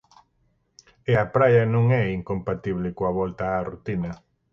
[1.11, 4.11] E a praia non é incompatible coa volta á rutina.